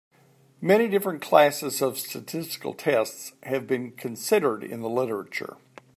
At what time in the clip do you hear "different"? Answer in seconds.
0.87-1.21